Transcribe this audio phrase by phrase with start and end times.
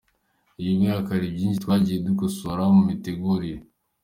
[0.59, 3.61] Uyu mwaka hari byinshi twagiye dukosora mu mitegurire.